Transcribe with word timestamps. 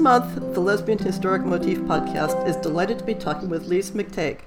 Month, 0.00 0.54
the 0.54 0.60
Lesbian 0.60 0.96
Historic 0.96 1.42
Motif 1.42 1.76
podcast 1.80 2.48
is 2.48 2.56
delighted 2.56 2.98
to 2.98 3.04
be 3.04 3.14
talking 3.14 3.50
with 3.50 3.66
Lise 3.66 3.90
MacTague. 3.90 4.38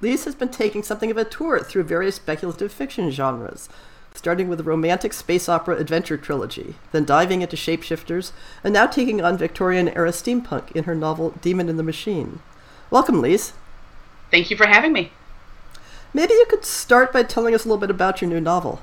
Lise 0.00 0.24
has 0.24 0.36
been 0.36 0.50
taking 0.50 0.84
something 0.84 1.10
of 1.10 1.16
a 1.16 1.24
tour 1.24 1.58
through 1.58 1.82
various 1.82 2.14
speculative 2.14 2.70
fiction 2.72 3.10
genres, 3.10 3.68
starting 4.14 4.46
with 4.46 4.58
the 4.58 4.64
romantic 4.64 5.12
space 5.12 5.48
opera 5.48 5.76
adventure 5.76 6.16
trilogy, 6.16 6.76
then 6.92 7.04
diving 7.04 7.42
into 7.42 7.56
shapeshifters, 7.56 8.30
and 8.62 8.72
now 8.72 8.86
taking 8.86 9.20
on 9.20 9.36
Victorian 9.36 9.88
era 9.88 10.10
steampunk 10.10 10.70
in 10.70 10.84
her 10.84 10.94
novel 10.94 11.34
Demon 11.42 11.68
in 11.68 11.76
the 11.76 11.82
Machine. 11.82 12.38
Welcome, 12.88 13.20
Lise. 13.20 13.54
Thank 14.30 14.48
you 14.48 14.56
for 14.56 14.68
having 14.68 14.92
me. 14.92 15.10
Maybe 16.14 16.34
you 16.34 16.46
could 16.48 16.64
start 16.64 17.12
by 17.12 17.24
telling 17.24 17.52
us 17.52 17.64
a 17.64 17.68
little 17.68 17.80
bit 17.80 17.90
about 17.90 18.20
your 18.20 18.30
new 18.30 18.40
novel. 18.40 18.80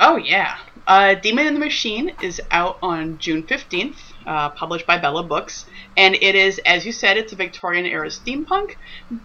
Oh, 0.00 0.16
yeah. 0.16 0.58
Uh, 0.88 1.12
Demon 1.12 1.46
in 1.46 1.52
the 1.52 1.60
Machine 1.60 2.12
is 2.22 2.40
out 2.50 2.78
on 2.80 3.18
June 3.18 3.42
15th, 3.42 3.98
uh, 4.26 4.48
published 4.48 4.86
by 4.86 4.96
Bella 4.96 5.22
Books. 5.22 5.66
And 5.98 6.14
it 6.14 6.34
is, 6.34 6.58
as 6.64 6.86
you 6.86 6.92
said, 6.92 7.18
it's 7.18 7.34
a 7.34 7.36
Victorian 7.36 7.84
era 7.84 8.08
steampunk, 8.08 8.76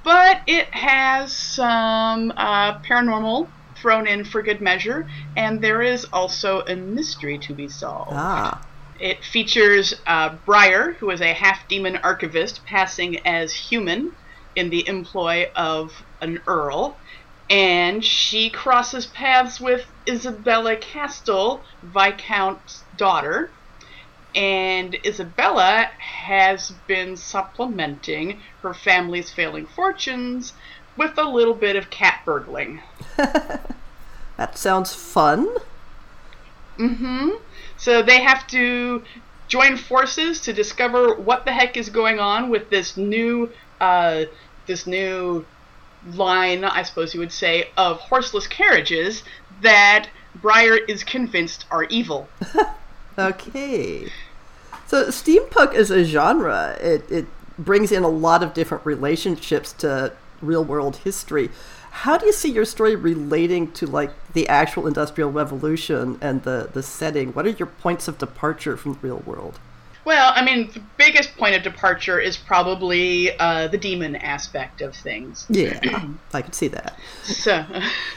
but 0.03 0.41
it 0.45 0.67
has 0.75 1.31
some 1.31 2.33
uh, 2.35 2.79
paranormal 2.79 3.47
thrown 3.77 4.07
in 4.07 4.25
for 4.25 4.41
good 4.41 4.59
measure, 4.59 5.07
and 5.37 5.61
there 5.61 5.81
is 5.81 6.05
also 6.11 6.63
a 6.67 6.75
mystery 6.75 7.37
to 7.39 7.53
be 7.53 7.69
solved. 7.69 8.11
Ah. 8.13 8.61
It 8.99 9.23
features 9.23 9.95
uh, 10.05 10.35
Briar, 10.45 10.97
who 10.99 11.09
is 11.11 11.21
a 11.21 11.31
half 11.31 11.65
demon 11.69 11.95
archivist 11.97 12.65
passing 12.65 13.25
as 13.25 13.53
human 13.53 14.11
in 14.57 14.69
the 14.69 14.85
employ 14.87 15.49
of 15.55 16.03
an 16.21 16.41
earl 16.45 16.97
and 17.53 18.03
she 18.03 18.49
crosses 18.49 19.05
paths 19.05 19.61
with 19.61 19.85
Isabella 20.07 20.75
Castle, 20.75 21.61
Viscount's 21.83 22.83
daughter. 22.97 23.51
And 24.33 24.97
Isabella 25.05 25.91
has 25.99 26.73
been 26.87 27.15
supplementing 27.15 28.39
her 28.63 28.73
family's 28.73 29.29
failing 29.29 29.67
fortunes 29.67 30.53
with 30.97 31.15
a 31.19 31.29
little 31.29 31.53
bit 31.53 31.75
of 31.75 31.91
cat 31.91 32.21
burgling. 32.25 32.81
that 33.17 33.67
sounds 34.55 34.95
fun. 34.95 35.47
Mm-hmm. 36.79 37.29
So 37.77 38.01
they 38.01 38.23
have 38.23 38.47
to 38.47 39.03
join 39.47 39.77
forces 39.77 40.41
to 40.41 40.53
discover 40.53 41.13
what 41.13 41.45
the 41.45 41.51
heck 41.51 41.77
is 41.77 41.89
going 41.89 42.19
on 42.19 42.49
with 42.49 42.71
this 42.71 42.97
new 42.97 43.51
uh, 43.79 44.23
this 44.65 44.87
new 44.87 45.45
line, 46.11 46.63
I 46.63 46.83
suppose 46.83 47.13
you 47.13 47.19
would 47.19 47.31
say, 47.31 47.69
of 47.77 47.99
horseless 47.99 48.47
carriages 48.47 49.23
that 49.61 50.09
Briar 50.35 50.77
is 50.77 51.03
convinced 51.03 51.65
are 51.71 51.83
evil. 51.85 52.27
okay. 53.17 54.09
So 54.87 55.07
steampunk 55.07 55.73
is 55.73 55.91
a 55.91 56.03
genre, 56.03 56.77
it, 56.81 57.09
it 57.09 57.25
brings 57.57 57.91
in 57.91 58.03
a 58.03 58.09
lot 58.09 58.43
of 58.43 58.53
different 58.53 58.85
relationships 58.85 59.73
to 59.73 60.13
real 60.41 60.63
world 60.63 60.97
history. 60.97 61.49
How 61.91 62.17
do 62.17 62.25
you 62.25 62.33
see 62.33 62.51
your 62.51 62.65
story 62.65 62.95
relating 62.95 63.71
to 63.73 63.85
like 63.85 64.11
the 64.33 64.47
actual 64.49 64.87
industrial 64.87 65.31
revolution 65.31 66.17
and 66.21 66.43
the, 66.43 66.69
the 66.73 66.83
setting? 66.83 67.33
What 67.33 67.45
are 67.45 67.51
your 67.51 67.67
points 67.67 68.07
of 68.07 68.17
departure 68.17 68.75
from 68.75 68.93
the 68.93 68.99
real 68.99 69.19
world? 69.19 69.59
Well, 70.05 70.33
I 70.35 70.43
mean, 70.43 70.69
the 70.73 70.83
biggest 70.97 71.37
point 71.37 71.55
of 71.55 71.63
departure 71.63 72.19
is 72.19 72.35
probably 72.35 73.37
uh, 73.39 73.69
the 73.69 73.77
demon 73.77 74.15
aspect 74.17 74.81
of 74.81 74.95
things. 74.95 75.45
Yeah, 75.49 75.79
I 76.33 76.41
can 76.41 76.51
see 76.51 76.67
that. 76.67 76.97
So, 77.23 77.65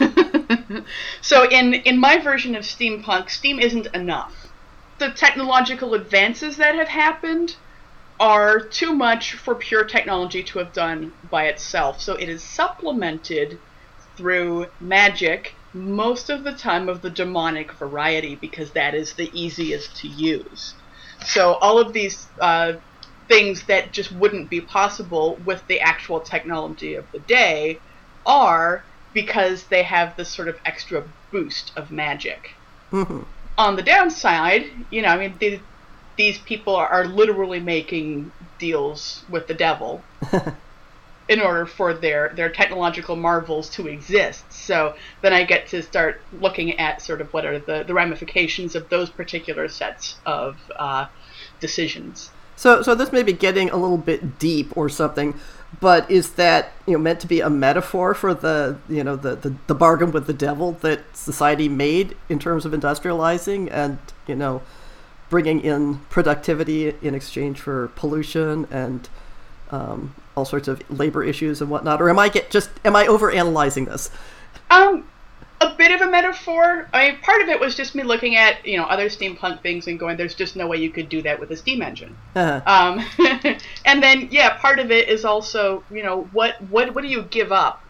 so 1.23 1.49
in 1.49 1.75
in 1.75 1.99
my 1.99 2.19
version 2.19 2.57
of 2.57 2.65
steampunk, 2.65 3.31
steam 3.31 3.61
isn't 3.61 3.87
enough. 3.95 4.35
The 4.99 5.11
technological 5.11 5.95
advances 5.95 6.57
that 6.57 6.75
have 6.75 6.89
happened 6.89 7.55
are 8.19 8.61
too 8.61 8.95
much 8.95 9.35
for 9.35 9.55
pure 9.55 9.85
technology 9.85 10.43
to 10.43 10.59
have 10.59 10.73
done 10.73 11.13
by 11.31 11.47
itself. 11.47 12.01
So 12.01 12.15
it 12.15 12.29
is 12.29 12.43
supplemented 12.43 13.59
through 14.17 14.67
magic 14.81 15.53
most 15.75 16.31
of 16.31 16.43
the 16.43 16.55
time 16.55 16.89
of 16.89 17.03
the 17.03 17.11
demonic 17.11 17.73
variety 17.75 18.35
because 18.35 18.73
that 18.73 18.95
is 18.95 19.15
the 19.15 19.31
easiest 19.39 20.01
to 20.01 20.09
use. 20.09 20.75
So 21.25 21.55
all 21.55 21.79
of 21.79 21.93
these 21.93 22.29
uh, 22.41 22.75
things 23.29 23.65
that 23.67 23.93
just 23.93 24.13
wouldn't 24.13 24.51
be 24.51 24.61
possible 24.61 25.37
with 25.45 25.67
the 25.69 25.81
actual 25.81 26.21
technology 26.21 26.95
of 26.95 27.05
the 27.13 27.21
day 27.21 27.81
are 28.25 28.85
because 29.13 29.65
they 29.69 29.83
have 29.83 30.17
this 30.17 30.29
sort 30.29 30.49
of 30.49 30.57
extra 30.65 31.05
boost 31.33 31.73
of 31.77 31.91
magic. 31.91 32.51
Mm-hmm. 32.93 33.23
On 33.59 33.77
the 33.77 33.83
downside, 33.83 34.65
you 34.91 35.03
know, 35.03 35.09
I 35.09 35.17
mean, 35.17 35.37
these, 35.41 35.61
these 36.17 36.39
people 36.39 36.77
are 36.77 37.07
literally 37.07 37.61
making 37.61 38.31
deals 38.59 39.25
with 39.29 39.47
the 39.47 39.55
devil 39.55 40.05
in 41.29 41.41
order 41.41 41.67
for 41.67 41.93
their 41.93 42.31
their 42.31 42.49
technological 42.49 43.17
marvels 43.17 43.69
to 43.71 43.89
exist. 43.89 44.45
So 44.53 44.95
then 45.23 45.33
I 45.33 45.45
get 45.45 45.67
to 45.69 45.83
start 45.83 46.21
looking 46.41 46.79
at 46.79 47.03
sort 47.03 47.21
of 47.21 47.33
what 47.33 47.45
are 47.45 47.59
the 47.59 47.85
the 47.85 47.95
ramifications 47.95 48.75
of 48.75 48.89
those 48.89 49.11
particular 49.11 49.69
sets 49.69 50.17
of 50.25 50.57
uh, 50.77 51.07
decisions. 51.61 52.31
So 52.55 52.83
so 52.83 52.95
this 52.95 53.13
may 53.13 53.23
be 53.23 53.33
getting 53.33 53.71
a 53.71 53.77
little 53.77 53.99
bit 53.99 54.39
deep 54.39 54.77
or 54.77 54.89
something, 54.89 55.35
but 55.81 56.11
is 56.11 56.35
that 56.35 56.73
you 56.87 56.95
know 56.95 56.99
meant 56.99 57.21
to 57.21 57.27
be 57.27 57.41
a 57.41 57.51
metaphor 57.51 58.15
for 58.15 58.33
the 58.33 58.79
you 58.89 59.03
know 59.03 59.17
the, 59.17 59.37
the, 59.37 59.55
the 59.67 59.75
bargain 59.75 60.13
with 60.13 60.27
the 60.27 60.33
devil 60.33 60.73
that 60.81 61.01
society 61.17 61.69
made 61.69 62.17
in 62.29 62.39
terms 62.39 62.65
of 62.65 62.73
industrializing 62.73 63.69
and 63.73 63.99
you 64.27 64.37
know 64.37 64.63
bringing 65.29 65.61
in 65.61 65.99
productivity 66.09 66.95
in 67.03 67.15
exchange 67.15 67.61
for 67.61 67.89
pollution 67.89 68.67
and 68.71 69.09
um, 69.73 70.15
all 70.37 70.45
sorts 70.45 70.69
of 70.69 70.83
labor 70.91 71.25
issues 71.25 71.61
and 71.61 71.71
whatnot, 71.71 72.01
or 72.01 72.11
am 72.11 72.19
I 72.19 72.29
get 72.29 72.51
just 72.51 72.71
am 72.85 72.95
I 72.95 73.07
over 73.07 73.31
analyzing 73.31 73.87
this? 73.87 74.11
Um, 74.71 75.09
a 75.61 75.75
bit 75.75 75.91
of 75.91 76.07
a 76.07 76.11
metaphor. 76.11 76.89
I 76.93 77.11
mean, 77.11 77.21
part 77.21 77.41
of 77.41 77.49
it 77.49 77.59
was 77.59 77.75
just 77.75 77.95
me 77.95 78.03
looking 78.03 78.37
at 78.37 78.65
you 78.67 78.77
know 78.77 78.85
other 78.85 79.07
steampunk 79.07 79.63
things 79.63 79.87
and 79.87 79.99
going, 79.99 80.17
"There's 80.17 80.35
just 80.35 80.55
no 80.55 80.67
way 80.67 80.77
you 80.77 80.91
could 80.91 81.09
do 81.09 81.23
that 81.23 81.41
with 81.41 81.51
a 81.51 81.57
steam 81.57 81.83
engine." 81.83 82.17
Uh-huh. 82.35 82.61
Um, 82.67 83.05
and 83.85 84.03
then 84.03 84.29
yeah, 84.31 84.59
part 84.59 84.79
of 84.79 84.91
it 84.91 85.09
is 85.09 85.25
also 85.25 85.83
you 85.91 86.03
know 86.03 86.29
what 86.33 86.61
what 86.71 86.95
what 86.95 87.03
do 87.03 87.09
you 87.09 87.23
give 87.23 87.51
up 87.51 87.83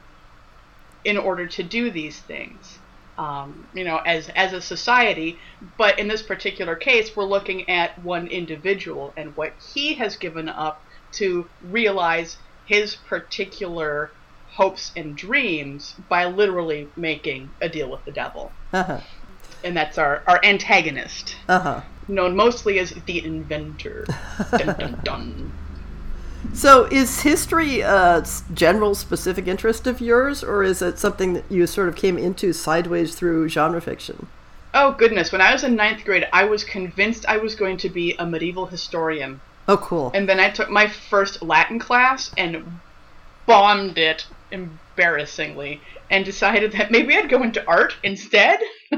in 1.04 1.16
order 1.18 1.46
to 1.46 1.62
do 1.62 1.90
these 1.90 2.18
things? 2.20 2.78
Um, 3.18 3.66
you 3.74 3.82
know, 3.82 3.96
as 3.98 4.28
as 4.30 4.52
a 4.52 4.60
society. 4.60 5.38
But 5.76 5.98
in 5.98 6.06
this 6.06 6.22
particular 6.22 6.76
case, 6.76 7.16
we're 7.16 7.24
looking 7.24 7.68
at 7.68 7.98
one 8.04 8.28
individual 8.28 9.12
and 9.16 9.36
what 9.36 9.52
he 9.74 9.94
has 9.94 10.16
given 10.16 10.48
up 10.48 10.82
to 11.16 11.46
realize 11.62 12.36
his 12.66 12.96
particular 12.96 14.10
hopes 14.56 14.92
and 14.96 15.16
dreams 15.16 15.94
by 16.08 16.24
literally 16.24 16.88
making 16.96 17.50
a 17.60 17.68
deal 17.68 17.90
with 17.90 18.04
the 18.04 18.12
devil. 18.12 18.52
Uh-huh. 18.72 19.00
And 19.64 19.76
that's 19.76 19.98
our, 19.98 20.22
our 20.26 20.40
antagonist, 20.44 21.36
Uh-huh. 21.48 21.80
known 22.08 22.36
mostly 22.36 22.78
as 22.78 22.90
the 22.90 23.24
inventor. 23.24 24.04
dun, 24.58 24.76
dun, 24.78 25.00
dun. 25.04 25.52
So 26.54 26.84
is 26.84 27.22
history 27.22 27.80
a 27.80 28.24
general 28.54 28.94
specific 28.94 29.46
interest 29.46 29.86
of 29.86 30.00
yours, 30.00 30.42
or 30.42 30.62
is 30.62 30.80
it 30.80 30.98
something 30.98 31.34
that 31.34 31.44
you 31.50 31.66
sort 31.66 31.88
of 31.88 31.96
came 31.96 32.16
into 32.16 32.52
sideways 32.52 33.14
through 33.14 33.48
genre 33.48 33.80
fiction? 33.80 34.26
Oh, 34.72 34.92
goodness. 34.92 35.32
When 35.32 35.40
I 35.40 35.52
was 35.52 35.64
in 35.64 35.74
ninth 35.74 36.04
grade, 36.04 36.26
I 36.32 36.44
was 36.44 36.64
convinced 36.64 37.26
I 37.26 37.38
was 37.38 37.54
going 37.54 37.78
to 37.78 37.88
be 37.88 38.14
a 38.18 38.26
medieval 38.26 38.66
historian. 38.66 39.40
Oh, 39.68 39.76
cool. 39.78 40.10
And 40.14 40.28
then 40.28 40.38
I 40.38 40.50
took 40.50 40.70
my 40.70 40.88
first 40.88 41.42
Latin 41.42 41.78
class 41.78 42.30
and 42.36 42.80
bombed 43.46 43.98
it 43.98 44.26
embarrassingly 44.50 45.80
and 46.10 46.24
decided 46.24 46.72
that 46.72 46.90
maybe 46.90 47.16
I'd 47.16 47.28
go 47.28 47.42
into 47.42 47.66
art 47.66 47.96
instead. 48.02 48.60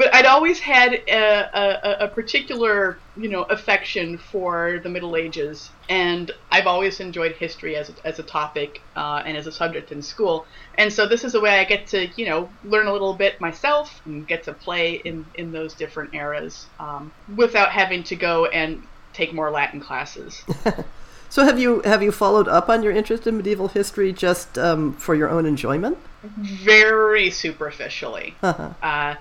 but 0.00 0.14
I'd 0.14 0.26
always 0.26 0.60
had 0.60 0.94
a, 1.08 1.50
a, 1.54 2.04
a 2.04 2.08
particular 2.08 2.98
you 3.20 3.28
know, 3.28 3.42
affection 3.42 4.16
for 4.16 4.80
the 4.82 4.88
Middle 4.88 5.14
Ages, 5.14 5.70
and 5.90 6.30
I've 6.50 6.66
always 6.66 7.00
enjoyed 7.00 7.32
history 7.32 7.76
as 7.76 7.90
a, 7.90 8.06
as 8.06 8.18
a 8.18 8.22
topic 8.22 8.80
uh, 8.96 9.22
and 9.26 9.36
as 9.36 9.46
a 9.46 9.52
subject 9.52 9.92
in 9.92 10.00
school. 10.00 10.46
And 10.78 10.90
so 10.90 11.06
this 11.06 11.22
is 11.22 11.34
a 11.34 11.40
way 11.40 11.58
I 11.58 11.64
get 11.64 11.86
to, 11.88 12.06
you 12.16 12.26
know, 12.26 12.48
learn 12.64 12.86
a 12.86 12.92
little 12.92 13.12
bit 13.12 13.38
myself 13.40 14.00
and 14.06 14.26
get 14.26 14.44
to 14.44 14.54
play 14.54 14.94
in, 15.04 15.26
in 15.34 15.52
those 15.52 15.74
different 15.74 16.14
eras 16.14 16.66
um, 16.78 17.12
without 17.36 17.70
having 17.70 18.02
to 18.04 18.16
go 18.16 18.46
and 18.46 18.82
take 19.12 19.34
more 19.34 19.50
Latin 19.50 19.80
classes. 19.80 20.42
so 21.28 21.44
have 21.44 21.58
you 21.58 21.80
have 21.82 22.02
you 22.02 22.12
followed 22.12 22.48
up 22.48 22.70
on 22.70 22.82
your 22.82 22.92
interest 22.92 23.26
in 23.26 23.36
medieval 23.36 23.68
history 23.68 24.12
just 24.12 24.56
um, 24.58 24.94
for 24.94 25.14
your 25.14 25.28
own 25.28 25.44
enjoyment? 25.44 25.98
Very 26.38 27.30
superficially. 27.30 28.34
Uh-huh. 28.42 28.70
Uh, 28.82 29.14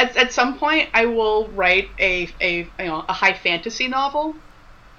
at, 0.00 0.16
at 0.16 0.32
some 0.32 0.58
point 0.58 0.88
I 0.94 1.06
will 1.06 1.52
write 1.54 1.90
a, 1.98 2.28
a 2.40 2.56
you 2.78 2.86
know 2.86 3.04
a 3.08 3.12
high 3.12 3.34
fantasy 3.34 3.88
novel, 3.88 4.42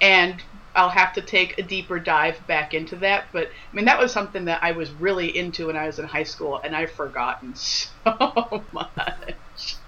and 0.00 0.42
I'll 0.74 0.88
have 0.88 1.14
to 1.14 1.22
take 1.22 1.58
a 1.58 1.62
deeper 1.62 1.98
dive 1.98 2.46
back 2.46 2.74
into 2.74 2.96
that. 2.96 3.24
But 3.32 3.48
I 3.48 3.50
mean 3.72 3.86
that 3.86 3.98
was 3.98 4.12
something 4.12 4.46
that 4.46 4.62
I 4.62 4.72
was 4.72 4.92
really 4.92 5.36
into 5.36 5.66
when 5.66 5.76
I 5.76 5.86
was 5.86 5.98
in 5.98 6.06
high 6.06 6.22
school, 6.22 6.60
and 6.64 6.74
I've 6.74 6.92
forgotten 6.92 7.54
so 7.56 8.68
much. 8.72 9.78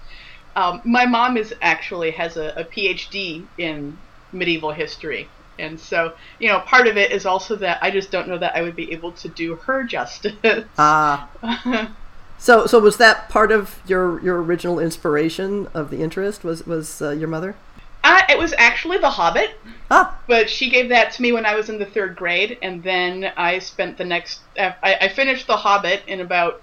Um, 0.55 0.81
my 0.85 1.05
mom 1.05 1.37
is 1.37 1.53
actually 1.61 2.11
has 2.11 2.37
a, 2.37 2.53
a 2.57 2.65
PhD 2.65 3.49
in 3.57 3.99
medieval 4.31 4.71
history. 4.71 5.31
And 5.57 5.79
so, 5.79 6.13
you 6.39 6.49
know, 6.49 6.59
part 6.61 6.87
of 6.87 6.97
it 6.97 7.11
is 7.11 7.25
also 7.25 7.55
that 7.57 7.79
I 7.81 7.89
just 7.91 8.11
don't 8.11 8.27
know 8.27 8.37
that 8.37 8.55
I 8.57 8.61
would 8.61 8.75
be 8.75 8.91
able 8.91 9.13
to 9.17 9.29
do 9.29 9.57
her 9.65 9.85
justice. 9.85 10.65
Ah. 10.77 11.29
So, 12.37 12.65
so 12.65 12.79
was 12.79 12.97
that 12.97 13.29
part 13.29 13.51
of 13.51 13.79
your 13.87 14.21
your 14.21 14.41
original 14.41 14.79
inspiration 14.79 15.67
of 15.73 15.89
the 15.89 16.01
interest? 16.01 16.43
Was 16.43 16.65
was 16.65 17.01
uh, 17.01 17.11
your 17.11 17.27
mother? 17.27 17.55
Uh, 18.03 18.21
it 18.29 18.37
was 18.37 18.53
actually 18.59 18.99
The 18.99 19.09
Hobbit. 19.09 19.51
Ah. 19.89 20.15
But 20.27 20.47
she 20.47 20.69
gave 20.69 20.89
that 20.89 21.11
to 21.13 21.21
me 21.23 21.31
when 21.31 21.45
I 21.45 21.55
was 21.55 21.69
in 21.69 21.79
the 21.79 21.87
third 21.87 22.15
grade, 22.15 22.59
and 22.61 22.83
then 22.83 23.31
I 23.35 23.57
spent 23.57 23.97
the 23.97 24.05
next. 24.05 24.41
I, 24.57 24.75
I 25.01 25.07
finished 25.07 25.47
The 25.47 25.57
Hobbit 25.57 26.03
in 26.05 26.21
about, 26.21 26.61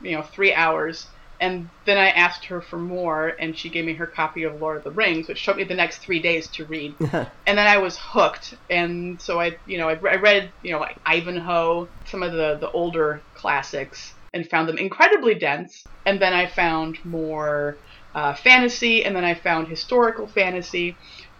you 0.00 0.12
know, 0.12 0.22
three 0.22 0.54
hours, 0.54 1.06
and 1.38 1.68
then 1.84 1.98
I 1.98 2.08
asked 2.08 2.46
her 2.46 2.62
for 2.62 2.78
more, 2.78 3.34
and 3.38 3.56
she 3.56 3.68
gave 3.68 3.84
me 3.84 3.92
her 3.94 4.06
copy 4.06 4.44
of 4.44 4.58
Lord 4.58 4.78
of 4.78 4.84
the 4.84 4.90
Rings, 4.90 5.28
which 5.28 5.44
took 5.44 5.58
me 5.58 5.64
the 5.64 5.74
next 5.74 5.98
three 5.98 6.18
days 6.18 6.48
to 6.48 6.64
read. 6.64 6.94
and 7.00 7.28
then 7.58 7.66
I 7.66 7.76
was 7.76 7.98
hooked, 7.98 8.54
and 8.70 9.20
so 9.20 9.38
I, 9.38 9.58
you 9.66 9.76
know, 9.76 9.90
I, 9.90 9.92
I 9.92 10.16
read, 10.16 10.50
you 10.62 10.72
know, 10.72 10.80
like 10.80 10.96
Ivanhoe, 11.04 11.88
some 12.06 12.22
of 12.22 12.32
the 12.32 12.56
the 12.58 12.70
older 12.70 13.20
classics 13.34 14.14
and 14.32 14.48
found 14.48 14.68
them 14.68 14.78
incredibly 14.78 15.34
dense. 15.34 15.84
And 16.06 16.20
then 16.20 16.32
I 16.32 16.46
found 16.46 17.04
more 17.04 17.76
uh, 18.14 18.34
fantasy, 18.34 19.04
and 19.04 19.14
then 19.14 19.24
I 19.24 19.34
found 19.34 19.68
historical 19.68 20.26
fantasy. 20.26 20.96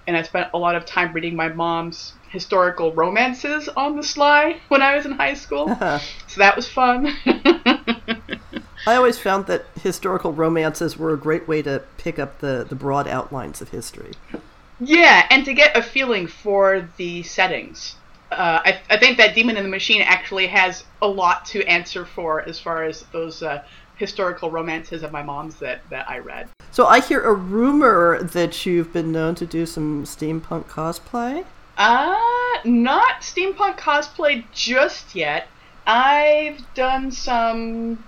And 0.07 0.17
I 0.17 0.23
spent 0.23 0.51
a 0.55 0.59
lot 0.59 0.75
of 0.75 0.87
time 0.87 1.13
reading 1.13 1.37
my 1.37 1.49
mom's 1.49 2.15
historical 2.31 2.93
romances 2.95 3.69
on 3.69 3.97
the 3.97 4.03
sly 4.03 4.61
when 4.69 4.83
I 4.83 4.97
was 4.97 5.07
in 5.07 5.13
high 5.13 5.35
school. 5.35 5.69
so 6.27 6.39
that 6.39 6.57
was 6.57 6.69
fun. 6.69 7.15
I 8.87 8.97
always 8.97 9.19
found 9.19 9.47
that 9.47 9.67
historical 9.83 10.33
romances 10.33 10.97
were 10.97 11.13
a 11.13 11.19
great 11.19 11.47
way 11.47 11.61
to 11.63 11.83
pick 11.99 12.19
up 12.19 12.39
the, 12.39 12.67
the 12.69 12.75
broad 12.75 13.07
outlines 13.07 13.61
of 13.61 13.69
history. 13.69 14.13
Yeah, 14.81 15.27
and 15.29 15.45
to 15.45 15.53
get 15.53 15.77
a 15.77 15.83
feeling 15.83 16.27
for 16.27 16.89
the 16.97 17.23
settings 17.23 17.97
uh, 18.33 18.61
I, 18.65 18.81
I, 18.89 18.97
think 18.97 19.19
that 19.19 19.35
Demon 19.35 19.57
in 19.57 19.65
the 19.65 19.69
Machine 19.69 20.03
actually 20.03 20.47
has 20.47 20.85
a 21.03 21.09
lot 21.09 21.45
to 21.47 21.65
answer 21.65 22.05
for 22.05 22.43
as 22.43 22.61
far 22.61 22.85
as 22.85 23.03
those 23.13 23.43
uh, 23.43 23.63
historical 23.97 24.51
romances 24.51 25.03
of 25.03 25.13
my 25.13 25.23
mom's 25.23 25.57
that, 25.57 25.81
that 25.91 26.09
I 26.09 26.19
read. 26.19 26.49
So 26.71 26.87
I 26.87 27.01
hear 27.01 27.23
a 27.23 27.35
rumor 27.35 28.23
that 28.23 28.65
you've 28.65 28.93
been 28.93 29.11
known 29.11 29.35
to 29.37 29.47
do 29.47 29.67
some 29.67 30.05
steampunk 30.05 30.67
cosplay? 30.67 31.45
Uh, 31.77 32.17
not 32.65 33.23
steampunk 33.23 33.79
cosplay 33.79 34.45
just 34.53 35.15
yet. 35.15 35.49
I've 35.87 36.63
done 36.75 37.11
some. 37.11 38.05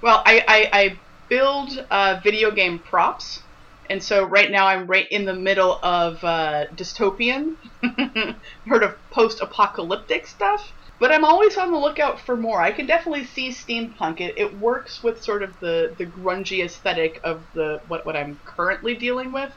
Well, 0.00 0.22
I, 0.24 0.44
I, 0.46 0.80
I 0.80 0.98
build 1.28 1.84
uh, 1.90 2.20
video 2.22 2.50
game 2.50 2.78
props 2.78 3.42
and 3.90 4.02
so 4.02 4.24
right 4.24 4.50
now 4.50 4.68
I'm 4.68 4.86
right 4.86 5.10
in 5.10 5.24
the 5.24 5.34
middle 5.34 5.78
of 5.82 6.22
uh, 6.22 6.66
dystopian, 6.76 7.56
heard 8.66 8.84
of 8.84 8.96
post-apocalyptic 9.10 10.28
stuff. 10.28 10.72
But 11.00 11.10
I'm 11.10 11.24
always 11.24 11.56
on 11.56 11.72
the 11.72 11.78
lookout 11.78 12.20
for 12.20 12.36
more. 12.36 12.60
I 12.60 12.72
can 12.72 12.86
definitely 12.86 13.24
see 13.24 13.48
steampunk. 13.48 14.20
It, 14.20 14.34
it 14.36 14.58
works 14.58 15.02
with 15.02 15.22
sort 15.24 15.42
of 15.42 15.58
the, 15.58 15.94
the 15.98 16.06
grungy 16.06 16.62
aesthetic 16.62 17.20
of 17.24 17.42
the 17.54 17.80
what, 17.88 18.06
what 18.06 18.16
I'm 18.16 18.38
currently 18.44 18.94
dealing 18.94 19.32
with, 19.32 19.50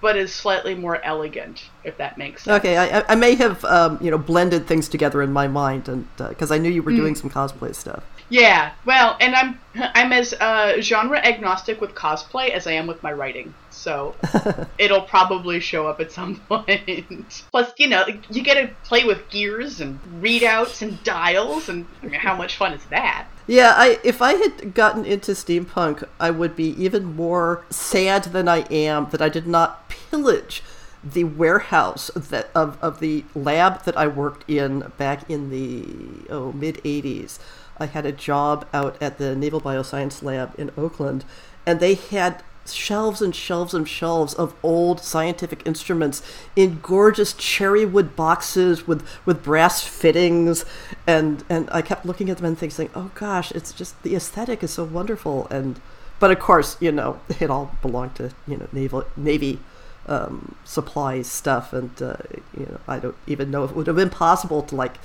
but 0.00 0.16
is 0.16 0.34
slightly 0.34 0.74
more 0.74 1.00
elegant, 1.04 1.68
if 1.84 1.98
that 1.98 2.18
makes 2.18 2.44
sense. 2.44 2.58
Okay, 2.58 2.76
I, 2.76 3.04
I 3.06 3.14
may 3.14 3.34
have 3.36 3.64
um, 3.66 3.98
you 4.00 4.10
know 4.10 4.18
blended 4.18 4.66
things 4.66 4.88
together 4.88 5.22
in 5.22 5.32
my 5.32 5.46
mind, 5.46 5.88
and 5.88 6.08
because 6.16 6.50
uh, 6.50 6.54
I 6.54 6.58
knew 6.58 6.70
you 6.70 6.82
were 6.82 6.90
mm. 6.90 6.96
doing 6.96 7.14
some 7.14 7.30
cosplay 7.30 7.74
stuff. 7.74 8.02
Yeah, 8.32 8.72
well, 8.86 9.18
and 9.20 9.34
I'm 9.34 9.60
I'm 9.76 10.10
as 10.10 10.32
uh, 10.32 10.80
genre 10.80 11.18
agnostic 11.18 11.82
with 11.82 11.94
cosplay 11.94 12.48
as 12.48 12.66
I 12.66 12.72
am 12.72 12.86
with 12.86 13.02
my 13.02 13.12
writing, 13.12 13.52
so 13.68 14.14
it'll 14.78 15.02
probably 15.02 15.60
show 15.60 15.86
up 15.86 16.00
at 16.00 16.10
some 16.12 16.36
point. 16.48 17.44
Plus, 17.50 17.70
you 17.76 17.88
know, 17.88 18.06
you 18.30 18.42
get 18.42 18.54
to 18.54 18.74
play 18.84 19.04
with 19.04 19.28
gears 19.28 19.82
and 19.82 20.00
readouts 20.22 20.80
and 20.80 21.04
dials, 21.04 21.68
and 21.68 21.84
I 22.02 22.06
mean, 22.06 22.20
how 22.20 22.34
much 22.34 22.56
fun 22.56 22.72
is 22.72 22.82
that? 22.86 23.26
Yeah, 23.46 23.74
I 23.76 23.98
if 24.02 24.22
I 24.22 24.32
had 24.32 24.72
gotten 24.72 25.04
into 25.04 25.32
steampunk, 25.32 26.02
I 26.18 26.30
would 26.30 26.56
be 26.56 26.70
even 26.82 27.04
more 27.14 27.66
sad 27.68 28.24
than 28.24 28.48
I 28.48 28.60
am 28.70 29.10
that 29.10 29.20
I 29.20 29.28
did 29.28 29.46
not 29.46 29.90
pillage 29.90 30.62
the 31.04 31.24
warehouse 31.24 32.10
that 32.14 32.48
of, 32.54 32.78
of 32.80 33.00
the 33.00 33.24
lab 33.34 33.82
that 33.84 33.96
I 33.96 34.06
worked 34.06 34.48
in 34.48 34.90
back 34.96 35.28
in 35.28 35.50
the 35.50 36.32
oh 36.32 36.52
mid 36.52 36.76
80s 36.76 37.38
I 37.82 37.86
had 37.86 38.06
a 38.06 38.12
job 38.12 38.66
out 38.72 38.96
at 39.02 39.18
the 39.18 39.34
Naval 39.34 39.60
Bioscience 39.60 40.22
Lab 40.22 40.54
in 40.56 40.70
Oakland, 40.76 41.24
and 41.66 41.80
they 41.80 41.94
had 41.94 42.42
shelves 42.64 43.20
and 43.20 43.34
shelves 43.34 43.74
and 43.74 43.88
shelves 43.88 44.34
of 44.34 44.54
old 44.62 45.00
scientific 45.00 45.66
instruments 45.66 46.22
in 46.54 46.78
gorgeous 46.80 47.32
cherry 47.32 47.84
wood 47.84 48.14
boxes 48.14 48.86
with, 48.86 49.04
with 49.26 49.42
brass 49.42 49.82
fittings. 49.82 50.64
And 51.08 51.44
and 51.50 51.68
I 51.72 51.82
kept 51.82 52.06
looking 52.06 52.30
at 52.30 52.36
them 52.36 52.46
and 52.46 52.56
thinking, 52.56 52.88
oh 52.94 53.10
gosh, 53.14 53.50
it's 53.50 53.72
just 53.72 54.00
the 54.04 54.14
aesthetic 54.14 54.62
is 54.62 54.70
so 54.70 54.84
wonderful. 54.84 55.48
And 55.50 55.80
but 56.20 56.30
of 56.30 56.38
course, 56.38 56.76
you 56.80 56.92
know, 56.92 57.20
it 57.40 57.50
all 57.50 57.76
belonged 57.82 58.14
to, 58.16 58.30
you 58.46 58.56
know, 58.58 58.68
naval 58.72 59.04
navy 59.16 59.58
um, 60.06 60.54
supplies 60.64 61.26
stuff. 61.26 61.72
And 61.72 62.00
uh, 62.00 62.14
you 62.56 62.66
know, 62.66 62.78
I 62.86 63.00
don't 63.00 63.16
even 63.26 63.50
know 63.50 63.64
if 63.64 63.72
it 63.72 63.76
would 63.76 63.88
have 63.88 63.96
been 63.96 64.10
possible 64.10 64.62
to 64.62 64.76
like 64.76 64.98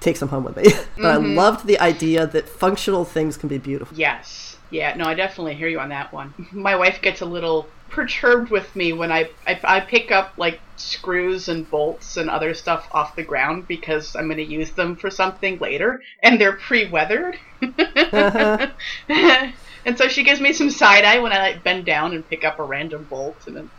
take 0.00 0.16
some 0.16 0.28
home 0.28 0.44
with 0.44 0.56
me. 0.56 0.64
but 0.96 1.02
mm-hmm. 1.02 1.06
I 1.06 1.16
loved 1.16 1.66
the 1.66 1.78
idea 1.78 2.26
that 2.26 2.48
functional 2.48 3.04
things 3.04 3.36
can 3.36 3.48
be 3.48 3.58
beautiful. 3.58 3.96
Yes. 3.96 4.56
Yeah, 4.70 4.94
no, 4.94 5.04
I 5.04 5.14
definitely 5.14 5.54
hear 5.54 5.68
you 5.68 5.80
on 5.80 5.88
that 5.88 6.12
one. 6.12 6.32
My 6.52 6.76
wife 6.76 7.02
gets 7.02 7.20
a 7.20 7.26
little 7.26 7.66
perturbed 7.88 8.50
with 8.50 8.74
me 8.76 8.92
when 8.92 9.10
I, 9.10 9.30
I, 9.46 9.60
I 9.64 9.80
pick 9.80 10.12
up 10.12 10.34
like 10.36 10.60
screws 10.76 11.48
and 11.48 11.68
bolts 11.68 12.16
and 12.16 12.30
other 12.30 12.54
stuff 12.54 12.88
off 12.92 13.16
the 13.16 13.24
ground 13.24 13.66
because 13.66 14.14
I'm 14.14 14.26
going 14.26 14.36
to 14.36 14.44
use 14.44 14.70
them 14.70 14.94
for 14.94 15.10
something 15.10 15.58
later 15.58 16.02
and 16.22 16.40
they're 16.40 16.52
pre-weathered. 16.52 17.36
uh-huh. 17.62 18.68
and 19.84 19.98
so 19.98 20.06
she 20.06 20.22
gives 20.22 20.40
me 20.40 20.52
some 20.52 20.70
side 20.70 21.04
eye 21.04 21.18
when 21.18 21.32
I 21.32 21.38
like 21.38 21.64
bend 21.64 21.84
down 21.84 22.14
and 22.14 22.28
pick 22.28 22.44
up 22.44 22.60
a 22.60 22.62
random 22.62 23.06
bolt 23.10 23.46
and 23.46 23.56
then 23.56 23.70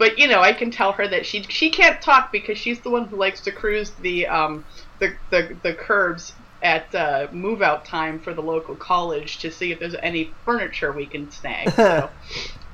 but 0.00 0.18
you 0.18 0.28
know, 0.28 0.40
I 0.40 0.54
can 0.54 0.70
tell 0.70 0.92
her 0.92 1.06
that 1.08 1.26
she 1.26 1.42
she 1.42 1.68
can't 1.68 2.00
talk 2.00 2.32
because 2.32 2.56
she's 2.56 2.80
the 2.80 2.88
one 2.88 3.06
who 3.06 3.16
likes 3.16 3.42
to 3.42 3.52
cruise 3.52 3.90
the 4.00 4.26
um 4.26 4.64
the 5.00 5.14
the, 5.30 5.56
the 5.62 5.74
curbs 5.74 6.32
at 6.62 6.94
uh, 6.94 7.26
move 7.32 7.62
out 7.62 7.84
time 7.84 8.20
for 8.20 8.34
the 8.34 8.42
local 8.42 8.76
college 8.76 9.38
to 9.38 9.50
see 9.50 9.72
if 9.72 9.78
there's 9.78 9.94
any 10.02 10.32
furniture 10.44 10.92
we 10.92 11.06
can 11.06 11.30
snag. 11.30 11.72
So, 11.80 12.10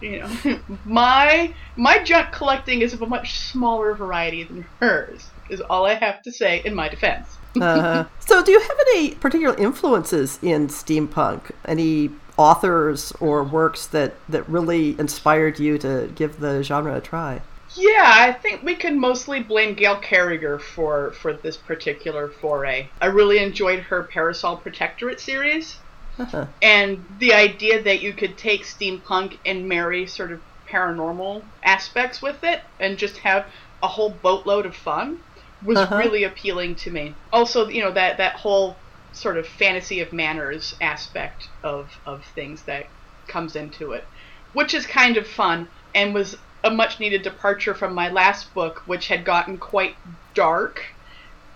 you 0.02 0.18
know, 0.18 0.59
my 0.85 1.54
my 1.76 2.02
junk 2.02 2.30
collecting 2.33 2.83
is 2.83 2.92
of 2.92 3.00
a 3.00 3.06
much 3.06 3.38
smaller 3.38 3.95
variety 3.95 4.45
than 4.45 4.66
hers. 4.78 5.30
Is 5.49 5.62
all 5.62 5.87
I 5.87 5.95
have 5.95 6.23
to 6.23 6.33
say 6.33 6.61
in 6.64 6.75
my 6.75 6.88
defense. 6.88 7.38
uh-huh. 7.61 8.04
So, 8.21 8.45
do 8.45 8.52
you 8.52 8.61
have 8.61 8.76
any 8.88 9.14
particular 9.14 9.56
influences 9.56 10.38
in 10.42 10.68
steampunk? 10.68 11.50
Any 11.64 12.11
authors 12.37 13.12
or 13.21 13.42
works 13.42 13.87
that 13.87 14.14
that 14.28 14.47
really 14.49 14.99
inspired 14.99 15.59
you 15.59 15.78
to 15.78 16.12
give 16.14 16.40
the 16.40 16.62
genre 16.62 16.97
a 16.97 17.00
try? 17.00 17.40
Yeah, 17.75 18.04
I 18.04 18.32
think 18.32 18.62
we 18.62 18.75
can 18.75 18.99
mostly 18.99 19.42
blame 19.42 19.75
Gail 19.75 19.96
Carriger 19.96 20.58
for 20.58 21.12
for 21.12 21.32
this 21.32 21.56
particular 21.56 22.28
foray. 22.28 22.88
I 23.00 23.06
really 23.06 23.38
enjoyed 23.38 23.80
her 23.80 24.04
Parasol 24.04 24.56
Protectorate 24.58 25.20
series. 25.20 25.78
Uh-huh. 26.18 26.46
And 26.62 27.04
the 27.18 27.35
idea 27.35 27.82
that 27.82 28.00
you 28.00 28.12
could 28.14 28.38
take 28.38 28.64
steampunk 28.64 29.38
and 29.44 29.68
marry 29.68 30.06
sort 30.06 30.32
of 30.32 30.40
paranormal 30.66 31.42
aspects 31.62 32.23
with 32.23 32.42
it 32.42 32.62
and 32.80 32.96
just 32.96 33.18
have 33.18 33.46
a 33.82 33.88
whole 33.88 34.11
boatload 34.11 34.66
of 34.66 34.75
fun 34.75 35.20
was 35.62 35.78
uh-huh. 35.78 35.96
really 35.96 36.25
appealing 36.25 36.75
to 36.76 36.90
me. 36.90 37.14
Also, 37.32 37.68
you 37.68 37.82
know, 37.82 37.92
that 37.92 38.16
that 38.16 38.37
whole 38.37 38.76
sort 39.12 39.37
of 39.37 39.46
fantasy 39.46 40.00
of 40.00 40.12
manners 40.12 40.75
aspect 40.80 41.49
of 41.62 41.99
of 42.06 42.25
things 42.35 42.62
that 42.62 42.87
comes 43.28 43.56
into 43.56 43.92
it, 43.92 44.04
which 44.52 44.75
is 44.75 44.87
kind 44.87 45.16
of 45.16 45.26
fun 45.26 45.68
and 45.94 46.14
was 46.14 46.37
a 46.64 46.70
much 46.70 47.00
needed 47.00 47.22
departure 47.22 47.75
from 47.75 47.94
my 47.94 48.10
last 48.10 48.52
book, 48.54 48.82
which 48.86 49.08
had 49.08 49.25
gotten 49.25 49.58
quite 49.58 49.96
dark. 50.34 50.84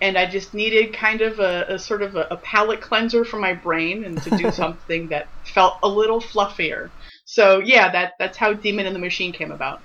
And 0.01 0.17
I 0.17 0.25
just 0.25 0.53
needed 0.53 0.93
kind 0.93 1.21
of 1.21 1.39
a, 1.39 1.65
a 1.69 1.79
sort 1.79 2.01
of 2.01 2.15
a, 2.15 2.27
a 2.31 2.37
palate 2.37 2.81
cleanser 2.81 3.23
for 3.23 3.37
my 3.37 3.53
brain 3.53 4.03
and 4.03 4.21
to 4.23 4.31
do 4.31 4.51
something 4.51 5.09
that 5.09 5.27
felt 5.53 5.77
a 5.83 5.87
little 5.87 6.19
fluffier. 6.19 6.89
So 7.25 7.59
yeah, 7.59 7.91
that 7.91 8.13
that's 8.17 8.37
how 8.37 8.53
Demon 8.53 8.85
in 8.85 8.93
the 8.93 8.99
Machine 8.99 9.31
came 9.31 9.51
about. 9.51 9.81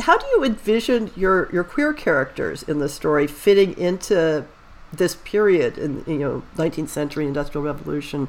How 0.00 0.16
do 0.16 0.26
you 0.26 0.44
envision 0.44 1.10
your 1.16 1.50
your 1.52 1.64
queer 1.64 1.92
characters 1.92 2.62
in 2.62 2.78
the 2.78 2.88
story 2.88 3.26
fitting 3.26 3.76
into 3.76 4.44
this 4.92 5.16
period 5.16 5.76
in 5.76 6.04
you 6.06 6.18
know 6.18 6.42
19th 6.56 6.88
century 6.88 7.26
industrial 7.26 7.64
revolution? 7.64 8.28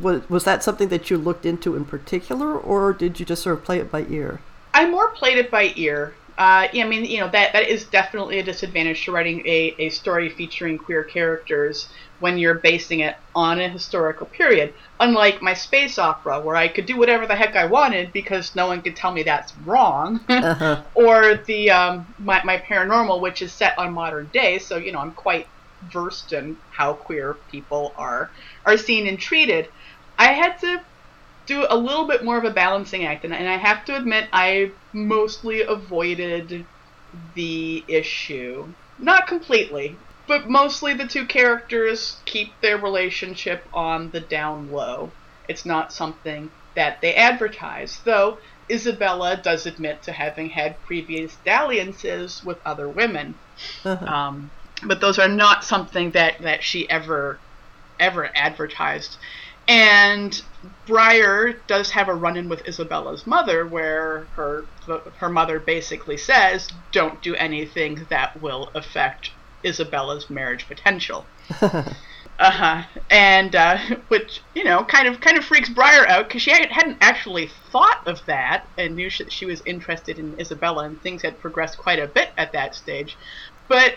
Was 0.00 0.28
was 0.28 0.44
that 0.44 0.62
something 0.62 0.88
that 0.88 1.10
you 1.10 1.18
looked 1.18 1.46
into 1.46 1.76
in 1.76 1.84
particular, 1.84 2.56
or 2.56 2.92
did 2.92 3.20
you 3.20 3.26
just 3.26 3.42
sort 3.42 3.58
of 3.58 3.64
play 3.64 3.78
it 3.78 3.90
by 3.90 4.04
ear? 4.08 4.40
I 4.74 4.88
more 4.88 5.10
played 5.10 5.38
it 5.38 5.50
by 5.50 5.72
ear. 5.76 6.14
Uh, 6.38 6.66
yeah, 6.72 6.84
I 6.84 6.88
mean, 6.88 7.04
you 7.04 7.20
know, 7.20 7.28
that 7.28 7.52
that 7.52 7.68
is 7.68 7.84
definitely 7.84 8.38
a 8.38 8.42
disadvantage 8.42 9.04
to 9.04 9.12
writing 9.12 9.46
a, 9.46 9.74
a 9.78 9.90
story 9.90 10.30
featuring 10.30 10.78
queer 10.78 11.04
characters 11.04 11.88
when 12.20 12.38
you're 12.38 12.54
basing 12.54 13.00
it 13.00 13.16
on 13.34 13.60
a 13.60 13.68
historical 13.68 14.26
period. 14.26 14.72
Unlike 14.98 15.42
my 15.42 15.52
space 15.52 15.98
opera, 15.98 16.40
where 16.40 16.56
I 16.56 16.68
could 16.68 16.86
do 16.86 16.96
whatever 16.96 17.26
the 17.26 17.34
heck 17.34 17.54
I 17.54 17.66
wanted 17.66 18.12
because 18.12 18.56
no 18.56 18.66
one 18.66 18.80
could 18.80 18.96
tell 18.96 19.12
me 19.12 19.22
that's 19.24 19.52
wrong, 19.66 20.20
uh-huh. 20.28 20.82
or 20.94 21.34
the 21.34 21.70
um, 21.70 22.06
my, 22.18 22.42
my 22.44 22.58
paranormal, 22.58 23.20
which 23.20 23.42
is 23.42 23.52
set 23.52 23.78
on 23.78 23.92
modern 23.92 24.30
day, 24.32 24.58
so 24.58 24.78
you 24.78 24.92
know 24.92 25.00
I'm 25.00 25.12
quite 25.12 25.46
versed 25.92 26.32
in 26.32 26.56
how 26.70 26.94
queer 26.94 27.34
people 27.50 27.92
are 27.98 28.30
are 28.64 28.78
seen 28.78 29.06
and 29.06 29.18
treated. 29.18 29.68
I 30.18 30.32
had 30.32 30.58
to 30.60 30.80
do 31.46 31.66
a 31.68 31.76
little 31.76 32.06
bit 32.06 32.24
more 32.24 32.38
of 32.38 32.44
a 32.44 32.50
balancing 32.50 33.04
act, 33.04 33.24
and, 33.24 33.34
and 33.34 33.48
I 33.48 33.56
have 33.56 33.84
to 33.86 33.96
admit, 33.96 34.28
I 34.32 34.72
mostly 34.92 35.62
avoided 35.62 36.64
the 37.34 37.84
issue. 37.88 38.66
Not 38.98 39.26
completely, 39.26 39.96
but 40.28 40.48
mostly 40.48 40.94
the 40.94 41.06
two 41.06 41.26
characters 41.26 42.20
keep 42.24 42.60
their 42.60 42.78
relationship 42.78 43.66
on 43.72 44.10
the 44.10 44.20
down 44.20 44.70
low. 44.70 45.10
It's 45.48 45.66
not 45.66 45.92
something 45.92 46.50
that 46.74 47.00
they 47.00 47.14
advertise, 47.14 48.00
though 48.04 48.38
Isabella 48.70 49.40
does 49.42 49.66
admit 49.66 50.02
to 50.04 50.12
having 50.12 50.48
had 50.48 50.80
previous 50.86 51.36
dalliances 51.44 52.42
with 52.44 52.58
other 52.64 52.88
women. 52.88 53.34
Uh-huh. 53.84 54.06
Um, 54.06 54.50
but 54.84 55.00
those 55.00 55.18
are 55.18 55.28
not 55.28 55.64
something 55.64 56.12
that, 56.12 56.40
that 56.42 56.62
she 56.62 56.88
ever 56.88 57.38
ever 58.00 58.28
advertised. 58.34 59.16
And 59.68 60.40
Briar 60.86 61.52
does 61.66 61.90
have 61.90 62.08
a 62.08 62.14
run-in 62.14 62.48
with 62.48 62.66
Isabella's 62.66 63.26
mother, 63.26 63.66
where 63.66 64.26
her 64.34 64.66
her 65.18 65.28
mother 65.28 65.60
basically 65.60 66.16
says, 66.16 66.68
"Don't 66.90 67.22
do 67.22 67.34
anything 67.36 68.06
that 68.10 68.40
will 68.40 68.70
affect 68.74 69.30
Isabella's 69.64 70.28
marriage 70.28 70.66
potential." 70.66 71.26
uh 71.62 71.84
huh. 72.38 72.82
And 73.10 73.54
uh, 73.54 73.78
which 74.08 74.42
you 74.54 74.64
know 74.64 74.84
kind 74.84 75.06
of 75.06 75.20
kind 75.20 75.38
of 75.38 75.44
freaks 75.44 75.68
Briar 75.68 76.08
out 76.08 76.28
because 76.28 76.42
she 76.42 76.50
hadn't 76.50 76.98
actually 77.00 77.48
thought 77.70 78.02
of 78.06 78.24
that 78.26 78.66
and 78.76 78.96
knew 78.96 79.10
she, 79.10 79.28
she 79.30 79.46
was 79.46 79.62
interested 79.64 80.18
in 80.18 80.40
Isabella 80.40 80.84
and 80.84 81.00
things 81.00 81.22
had 81.22 81.40
progressed 81.40 81.78
quite 81.78 82.00
a 82.00 82.08
bit 82.08 82.30
at 82.36 82.52
that 82.52 82.74
stage. 82.74 83.16
But 83.68 83.96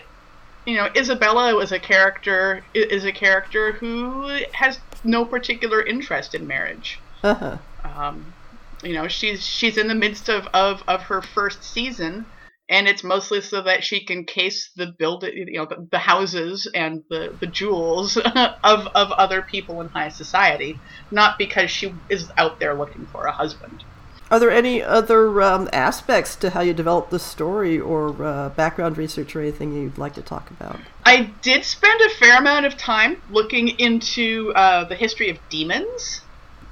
you 0.66 0.76
know, 0.76 0.88
Isabella 0.96 1.54
was 1.54 1.70
a 1.72 1.78
character 1.78 2.64
is 2.74 3.04
a 3.04 3.12
character 3.12 3.72
who 3.72 4.28
has 4.52 4.80
no 5.06 5.24
particular 5.24 5.82
interest 5.82 6.34
in 6.34 6.46
marriage. 6.46 7.02
Uh-huh. 7.22 7.58
Um, 7.84 8.34
you 8.82 8.94
know, 8.94 9.08
she's 9.08 9.44
she's 9.44 9.78
in 9.78 9.88
the 9.88 9.94
midst 9.94 10.28
of, 10.28 10.46
of, 10.52 10.82
of 10.86 11.02
her 11.04 11.22
first 11.22 11.62
season, 11.64 12.26
and 12.68 12.88
it's 12.88 13.04
mostly 13.04 13.40
so 13.40 13.62
that 13.62 13.84
she 13.84 14.04
can 14.04 14.24
case 14.24 14.70
the 14.76 14.92
build, 14.98 15.22
you 15.24 15.58
know, 15.58 15.66
the, 15.66 15.88
the 15.90 15.98
houses 15.98 16.70
and 16.74 17.02
the, 17.08 17.36
the 17.40 17.46
jewels 17.46 18.16
of 18.64 18.86
of 18.94 19.12
other 19.12 19.42
people 19.42 19.80
in 19.80 19.88
high 19.94 20.10
society, 20.10 20.82
not 21.10 21.36
because 21.38 21.70
she 21.70 22.00
is 22.10 22.30
out 22.36 22.60
there 22.60 22.78
looking 22.78 23.06
for 23.10 23.24
a 23.24 23.32
husband. 23.32 23.82
Are 24.30 24.40
there 24.40 24.50
any 24.50 24.82
other 24.82 25.40
um, 25.40 25.68
aspects 25.72 26.34
to 26.36 26.50
how 26.50 26.60
you 26.60 26.74
develop 26.74 27.10
the 27.10 27.18
story 27.18 27.78
or 27.78 28.22
uh, 28.24 28.48
background 28.50 28.98
research 28.98 29.36
or 29.36 29.40
anything 29.40 29.72
you'd 29.72 29.98
like 29.98 30.14
to 30.14 30.22
talk 30.22 30.50
about? 30.50 30.80
I 31.04 31.30
did 31.42 31.64
spend 31.64 32.00
a 32.00 32.10
fair 32.10 32.38
amount 32.38 32.66
of 32.66 32.76
time 32.76 33.22
looking 33.30 33.68
into 33.68 34.52
uh, 34.56 34.84
the 34.84 34.96
history 34.96 35.30
of 35.30 35.38
demons 35.48 36.22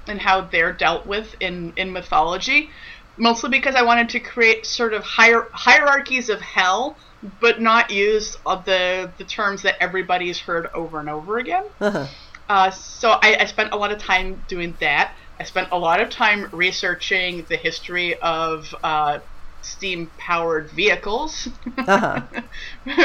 and 0.08 0.20
how 0.20 0.40
they're 0.42 0.72
dealt 0.72 1.06
with 1.06 1.36
in, 1.40 1.72
in 1.76 1.92
mythology, 1.92 2.70
mostly 3.16 3.50
because 3.50 3.76
I 3.76 3.82
wanted 3.82 4.08
to 4.10 4.20
create 4.20 4.66
sort 4.66 4.92
of 4.92 5.04
hier- 5.04 5.48
hierarchies 5.52 6.28
of 6.28 6.40
hell, 6.40 6.96
but 7.40 7.60
not 7.60 7.90
use 7.90 8.36
the, 8.44 9.10
the 9.16 9.24
terms 9.24 9.62
that 9.62 9.76
everybody's 9.80 10.40
heard 10.40 10.66
over 10.74 10.98
and 10.98 11.08
over 11.08 11.38
again. 11.38 11.64
Uh-huh. 11.80 12.06
Uh, 12.48 12.70
so 12.70 13.10
I, 13.10 13.36
I 13.40 13.44
spent 13.46 13.72
a 13.72 13.76
lot 13.76 13.92
of 13.92 13.98
time 13.98 14.42
doing 14.48 14.76
that. 14.80 15.14
I 15.38 15.44
spent 15.44 15.68
a 15.72 15.78
lot 15.78 16.00
of 16.00 16.10
time 16.10 16.48
researching 16.52 17.44
the 17.48 17.56
history 17.56 18.18
of 18.20 18.74
uh, 18.82 19.18
steam 19.62 20.10
powered 20.18 20.70
vehicles 20.70 21.48
uh-huh. 21.78 22.22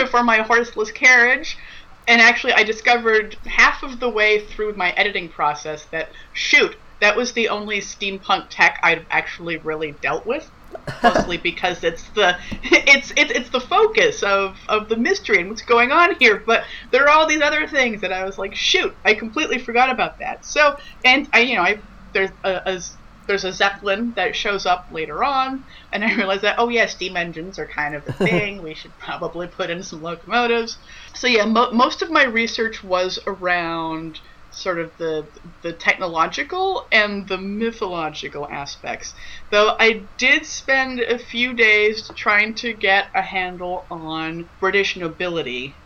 for 0.07 0.23
my 0.23 0.37
horseless 0.37 0.91
carriage. 0.91 1.57
And 2.07 2.21
actually, 2.21 2.53
I 2.53 2.63
discovered 2.63 3.35
half 3.45 3.83
of 3.83 3.99
the 3.99 4.09
way 4.09 4.39
through 4.39 4.73
my 4.75 4.91
editing 4.91 5.29
process 5.29 5.85
that, 5.85 6.09
shoot, 6.33 6.75
that 7.01 7.15
was 7.15 7.33
the 7.33 7.49
only 7.49 7.79
steampunk 7.79 8.47
tech 8.49 8.79
I'd 8.83 9.05
actually 9.09 9.57
really 9.57 9.91
dealt 9.91 10.25
with. 10.25 10.49
Mostly 11.03 11.37
because 11.37 11.83
it's 11.83 12.07
the 12.09 12.37
it's 12.63 13.11
it's 13.17 13.31
it's 13.31 13.49
the 13.49 13.59
focus 13.59 14.21
of 14.21 14.55
of 14.67 14.87
the 14.87 14.97
mystery 14.97 15.39
and 15.39 15.49
what's 15.49 15.63
going 15.63 15.91
on 15.91 16.15
here. 16.19 16.43
But 16.45 16.63
there 16.91 17.05
are 17.05 17.09
all 17.09 17.25
these 17.25 17.41
other 17.41 17.67
things 17.67 18.01
that 18.01 18.11
I 18.11 18.23
was 18.23 18.37
like, 18.37 18.53
shoot, 18.53 18.95
I 19.03 19.15
completely 19.15 19.57
forgot 19.57 19.89
about 19.89 20.19
that. 20.19 20.45
So 20.45 20.77
and 21.03 21.27
I 21.33 21.39
you 21.39 21.55
know 21.55 21.63
I 21.63 21.79
there's 22.13 22.31
a, 22.43 22.61
a 22.65 22.79
there's 23.27 23.43
a 23.45 23.53
zeppelin 23.53 24.13
that 24.15 24.35
shows 24.35 24.65
up 24.65 24.87
later 24.89 25.23
on, 25.23 25.63
and 25.91 26.03
I 26.03 26.13
realized 26.15 26.41
that 26.43 26.55
oh 26.59 26.69
yeah, 26.69 26.87
steam 26.87 27.15
engines 27.17 27.59
are 27.59 27.67
kind 27.67 27.95
of 27.95 28.03
a 28.07 28.13
thing. 28.23 28.61
we 28.61 28.75
should 28.75 28.97
probably 28.97 29.47
put 29.47 29.69
in 29.69 29.83
some 29.83 30.01
locomotives. 30.01 30.79
So 31.15 31.27
yeah, 31.27 31.45
mo- 31.45 31.71
most 31.71 32.01
of 32.01 32.09
my 32.11 32.25
research 32.25 32.83
was 32.83 33.19
around 33.27 34.19
sort 34.51 34.79
of 34.79 34.91
the 34.97 35.29
the 35.61 35.73
technological 35.73 36.87
and 36.91 37.27
the 37.27 37.37
mythological 37.37 38.47
aspects. 38.49 39.13
Though 39.51 39.75
I 39.79 40.09
did 40.17 40.45
spend 40.45 40.99
a 41.01 41.19
few 41.19 41.53
days 41.53 42.09
trying 42.17 42.55
to 42.55 42.73
get 42.73 43.09
a 43.13 43.21
handle 43.21 43.85
on 43.91 44.49
British 44.59 44.97
nobility 44.97 45.77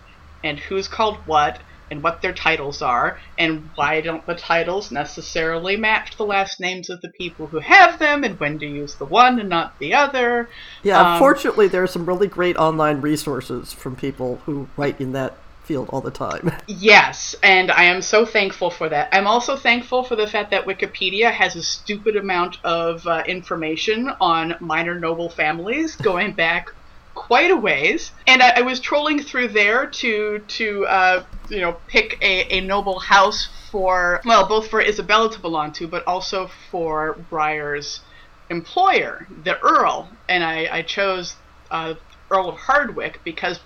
and 0.44 0.60
who's 0.60 0.88
called 0.88 1.18
what 1.25 1.63
and 1.94 2.02
what 2.02 2.22
their 2.24 2.34
titles 2.34 2.82
are, 2.82 3.20
and 3.38 3.70
why 3.76 4.02
don't 4.02 4.26
the 4.26 4.34
titles 4.34 4.92
necessarily 4.92 5.78
match 5.78 6.18
the 6.18 6.26
last 6.26 6.60
names 6.60 6.90
of 6.90 7.00
the 7.02 7.10
people 7.10 7.46
who 7.48 7.60
have 7.60 8.00
them, 8.00 8.24
and 8.24 8.40
when 8.40 8.58
to 8.60 8.66
use 8.66 8.96
the 8.96 9.06
one 9.06 9.40
and 9.40 9.48
not 9.48 9.78
the 9.78 9.94
other. 9.94 10.50
Yeah, 10.82 11.00
um, 11.00 11.14
unfortunately, 11.14 11.68
there 11.68 11.84
are 11.84 11.88
some 11.88 12.08
really 12.08 12.28
great 12.28 12.58
online 12.58 13.00
resources 13.00 13.72
from 13.72 13.96
people 13.96 14.42
who 14.46 14.68
write 14.76 15.00
in 15.00 15.12
that 15.14 15.38
field 15.64 15.88
all 15.92 16.02
the 16.02 16.12
time. 16.12 16.52
Yes, 16.68 17.36
and 17.44 17.72
I 17.72 17.84
am 17.86 18.02
so 18.02 18.26
thankful 18.26 18.70
for 18.70 18.90
that. 18.90 19.10
I'm 19.12 19.28
also 19.28 19.56
thankful 19.56 20.04
for 20.04 20.16
the 20.16 20.28
fact 20.28 20.52
that 20.52 20.66
Wikipedia 20.66 21.32
has 21.32 21.56
a 21.56 21.64
stupid 21.64 22.16
amount 22.16 22.58
of 22.64 23.06
uh, 23.06 23.24
information 23.28 24.10
on 24.20 24.56
minor 24.60 25.00
noble 25.00 25.30
families 25.30 25.96
going 25.96 26.34
back 26.34 26.70
quite 27.15 27.51
a 27.51 27.55
ways, 27.55 28.12
and 28.27 28.41
I, 28.41 28.50
I 28.58 28.62
was 28.62 28.79
trolling 28.79 29.22
through 29.22 29.50
there 29.50 29.86
to 29.86 30.39
to 30.39 30.86
uh, 30.86 31.24
you 31.50 31.62
know 31.62 31.77
pick 31.88 32.17
a, 32.22 32.58
a 32.58 32.62
noble 32.62 33.00
house 33.00 33.48
for 33.72 34.22
well 34.25 34.48
both 34.48 34.67
for 34.67 34.82
Isabella 34.82 35.32
to 35.32 35.39
belong 35.39 35.72
to, 35.74 35.88
but 35.88 36.05
also 36.08 36.50
for 36.70 37.13
Briar's 37.29 38.01
employer, 38.50 39.27
the 39.43 39.60
Earl, 39.60 40.10
and 40.27 40.43
I, 40.43 40.67
I 40.72 40.82
chose 40.82 41.36
uh, 41.72 41.96
Earl 42.29 42.50
of 42.50 42.58
Hardwick 42.58 43.22
because 43.24 43.60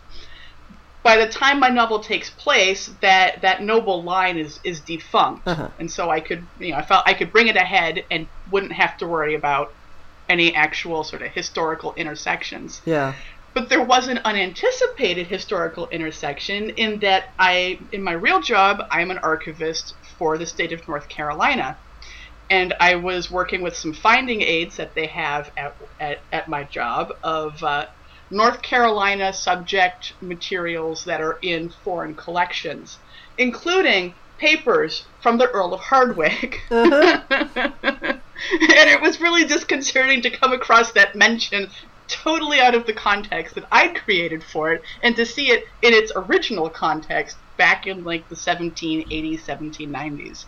by 1.03 1.17
the 1.17 1.27
time 1.27 1.59
my 1.59 1.69
novel 1.69 1.99
takes 1.99 2.29
place, 2.29 2.91
that 3.01 3.41
that 3.41 3.63
noble 3.63 4.03
line 4.03 4.37
is 4.37 4.59
is 4.63 4.81
defunct, 4.81 5.47
uh-huh. 5.47 5.69
and 5.79 5.89
so 5.89 6.09
I 6.09 6.19
could 6.19 6.45
you 6.59 6.71
know 6.71 6.77
I 6.77 6.81
felt 6.83 7.03
I 7.05 7.13
could 7.13 7.31
bring 7.31 7.47
it 7.47 7.55
ahead 7.55 8.03
and 8.11 8.27
wouldn't 8.51 8.73
have 8.73 8.97
to 8.97 9.07
worry 9.07 9.35
about 9.35 9.73
any 10.29 10.53
actual 10.53 11.05
sort 11.05 11.21
of 11.21 11.31
historical 11.31 11.93
intersections. 11.95 12.81
Yeah 12.85 13.13
but 13.57 13.69
there 13.69 13.81
was 13.81 14.07
an 14.07 14.19
unanticipated 14.19 15.25
historical 15.25 15.87
intersection 15.89 16.69
in 16.69 16.99
that 16.99 17.29
I, 17.39 17.79
in 17.91 18.03
my 18.03 18.11
real 18.11 18.39
job, 18.39 18.83
I'm 18.91 19.09
an 19.09 19.17
archivist 19.17 19.95
for 20.19 20.37
the 20.37 20.45
state 20.45 20.73
of 20.73 20.87
North 20.87 21.09
Carolina. 21.09 21.75
And 22.51 22.75
I 22.79 22.97
was 22.97 23.31
working 23.31 23.63
with 23.63 23.75
some 23.75 23.93
finding 23.93 24.43
aids 24.43 24.77
that 24.77 24.93
they 24.93 25.07
have 25.07 25.49
at, 25.57 25.75
at, 25.99 26.19
at 26.31 26.47
my 26.47 26.65
job 26.65 27.13
of 27.23 27.63
uh, 27.63 27.87
North 28.29 28.61
Carolina 28.61 29.33
subject 29.33 30.13
materials 30.21 31.05
that 31.05 31.19
are 31.19 31.39
in 31.41 31.71
foreign 31.83 32.13
collections, 32.13 32.99
including 33.39 34.13
papers 34.37 35.07
from 35.23 35.39
the 35.39 35.49
Earl 35.49 35.73
of 35.73 35.79
Hardwick. 35.79 36.59
Uh-huh. 36.69 38.11
and 38.51 38.89
it 38.89 39.01
was 39.01 39.19
really 39.19 39.45
disconcerting 39.45 40.21
to 40.21 40.29
come 40.29 40.53
across 40.53 40.91
that 40.91 41.15
mention 41.15 41.71
totally 42.07 42.59
out 42.59 42.75
of 42.75 42.85
the 42.85 42.93
context 42.93 43.55
that 43.55 43.65
I'd 43.71 43.95
created 43.95 44.43
for 44.43 44.71
it, 44.73 44.83
and 45.03 45.15
to 45.15 45.25
see 45.25 45.51
it 45.51 45.67
in 45.81 45.93
its 45.93 46.11
original 46.15 46.69
context 46.69 47.37
back 47.57 47.87
in 47.87 48.03
like 48.03 48.27
the 48.29 48.35
1780s, 48.35 49.41
1790s. 49.41 50.45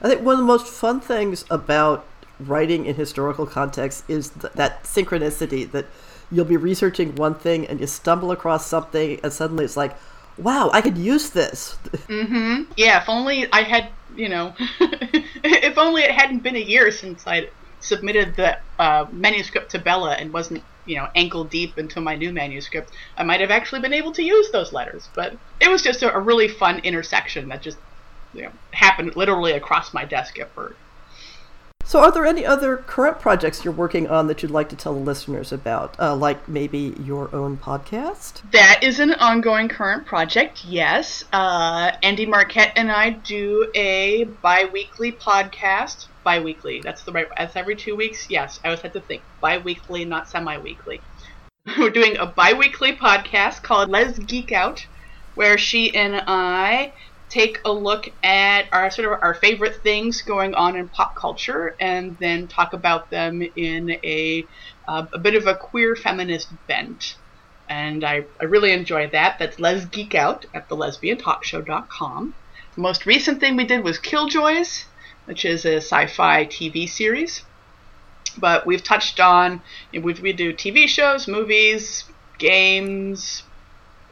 I 0.00 0.08
think 0.08 0.22
one 0.22 0.34
of 0.34 0.38
the 0.38 0.44
most 0.44 0.66
fun 0.66 1.00
things 1.00 1.44
about 1.50 2.06
writing 2.40 2.86
in 2.86 2.94
historical 2.94 3.46
context 3.46 4.04
is 4.08 4.30
th- 4.30 4.52
that 4.54 4.84
synchronicity 4.84 5.70
that 5.72 5.86
you'll 6.30 6.44
be 6.44 6.56
researching 6.56 7.14
one 7.16 7.34
thing 7.34 7.66
and 7.66 7.80
you 7.80 7.86
stumble 7.86 8.30
across 8.30 8.66
something 8.66 9.18
and 9.22 9.32
suddenly 9.32 9.64
it's 9.64 9.76
like, 9.76 9.96
wow, 10.36 10.70
I 10.72 10.80
could 10.80 10.96
use 10.96 11.30
this. 11.30 11.76
Mm-hmm. 12.08 12.72
Yeah, 12.76 13.02
if 13.02 13.08
only 13.08 13.52
I 13.52 13.62
had, 13.62 13.90
you 14.16 14.28
know, 14.30 14.54
if 14.80 15.76
only 15.76 16.02
it 16.02 16.10
hadn't 16.12 16.42
been 16.42 16.56
a 16.56 16.60
year 16.60 16.90
since 16.90 17.26
I 17.26 17.48
submitted 17.80 18.36
the 18.36 18.58
uh, 18.78 19.06
manuscript 19.12 19.70
to 19.72 19.78
Bella 19.78 20.14
and 20.14 20.32
wasn't, 20.32 20.62
you 20.86 20.96
know, 20.96 21.08
ankle 21.14 21.44
deep 21.44 21.78
into 21.78 22.00
my 22.00 22.16
new 22.16 22.32
manuscript, 22.32 22.90
I 23.16 23.22
might 23.22 23.40
have 23.40 23.50
actually 23.50 23.80
been 23.80 23.92
able 23.92 24.12
to 24.12 24.22
use 24.22 24.50
those 24.50 24.72
letters. 24.72 25.08
But 25.14 25.36
it 25.60 25.68
was 25.68 25.82
just 25.82 26.02
a, 26.02 26.14
a 26.14 26.20
really 26.20 26.48
fun 26.48 26.80
intersection 26.80 27.48
that 27.48 27.62
just 27.62 27.78
you 28.34 28.42
know, 28.42 28.52
happened 28.72 29.16
literally 29.16 29.52
across 29.52 29.94
my 29.94 30.04
desk 30.04 30.38
at 30.38 30.54
Bird. 30.54 30.76
So, 31.88 32.00
are 32.00 32.12
there 32.12 32.26
any 32.26 32.44
other 32.44 32.76
current 32.76 33.18
projects 33.18 33.64
you're 33.64 33.72
working 33.72 34.08
on 34.08 34.26
that 34.26 34.42
you'd 34.42 34.50
like 34.50 34.68
to 34.68 34.76
tell 34.76 34.92
the 34.92 35.00
listeners 35.00 35.52
about, 35.52 35.98
uh, 35.98 36.14
like 36.14 36.46
maybe 36.46 36.94
your 37.02 37.34
own 37.34 37.56
podcast? 37.56 38.42
That 38.52 38.80
is 38.82 39.00
an 39.00 39.14
ongoing 39.14 39.70
current 39.70 40.04
project, 40.04 40.66
yes. 40.66 41.24
Uh, 41.32 41.92
Andi 42.02 42.28
Marquette 42.28 42.72
and 42.76 42.92
I 42.92 43.08
do 43.08 43.70
a 43.74 44.24
bi 44.24 44.66
weekly 44.70 45.12
podcast. 45.12 46.08
Bi 46.28 46.40
weekly, 46.40 46.82
that's 46.84 47.04
the 47.04 47.12
right, 47.12 47.26
that's 47.38 47.56
every 47.56 47.74
two 47.74 47.96
weeks? 47.96 48.26
Yes, 48.28 48.60
I 48.62 48.68
always 48.68 48.82
had 48.82 48.92
to 48.92 49.00
think. 49.00 49.24
Bi 49.40 49.56
weekly, 49.56 50.04
not 50.04 50.28
semi 50.28 50.58
weekly. 50.58 51.00
We're 51.78 51.88
doing 51.88 52.18
a 52.18 52.26
bi 52.26 52.52
weekly 52.52 52.98
podcast 52.98 53.62
called 53.62 53.88
Lez 53.88 54.18
Geek 54.18 54.52
Out, 54.52 54.78
where 55.32 55.56
she 55.56 55.94
and 55.94 56.22
I 56.26 56.92
take 57.30 57.60
a 57.64 57.72
look 57.72 58.10
at 58.22 58.66
our 58.74 58.90
sort 58.90 59.10
of 59.10 59.20
our 59.22 59.32
favorite 59.32 59.76
things 59.82 60.20
going 60.20 60.52
on 60.52 60.76
in 60.76 60.90
pop 60.90 61.14
culture 61.18 61.74
and 61.80 62.18
then 62.20 62.46
talk 62.46 62.74
about 62.74 63.08
them 63.08 63.40
in 63.56 63.88
a, 64.04 64.46
uh, 64.86 65.06
a 65.14 65.18
bit 65.18 65.34
of 65.34 65.46
a 65.46 65.56
queer 65.56 65.96
feminist 65.96 66.52
bent. 66.66 67.02
And 67.70 68.04
I, 68.04 68.26
I 68.38 68.44
really 68.44 68.72
enjoy 68.72 69.08
that. 69.12 69.38
That's 69.38 69.58
Lez 69.58 69.86
Geek 69.86 70.14
Out 70.14 70.44
at 70.52 70.68
thelesbiantalkshow.com. 70.68 72.34
The 72.76 72.82
most 72.82 73.06
recent 73.06 73.40
thing 73.40 73.56
we 73.56 73.64
did 73.64 73.82
was 73.82 73.98
Killjoys, 73.98 74.84
which 75.28 75.44
is 75.44 75.66
a 75.66 75.76
sci 75.76 76.06
fi 76.06 76.46
TV 76.46 76.88
series. 76.88 77.42
But 78.38 78.66
we've 78.66 78.82
touched 78.82 79.20
on, 79.20 79.60
we, 79.92 80.00
we 80.00 80.32
do 80.32 80.54
TV 80.54 80.88
shows, 80.88 81.28
movies, 81.28 82.04
games, 82.38 83.42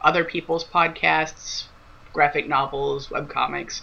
other 0.01 0.23
people's 0.23 0.63
podcasts, 0.63 1.63
graphic 2.13 2.47
novels, 2.47 3.07
webcomics, 3.07 3.81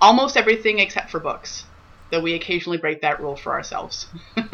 almost 0.00 0.36
everything 0.36 0.80
except 0.80 1.10
for 1.10 1.20
books. 1.20 1.64
Though 2.10 2.20
we 2.20 2.34
occasionally 2.34 2.78
break 2.78 3.02
that 3.02 3.20
rule 3.20 3.36
for 3.36 3.52
ourselves. 3.52 4.08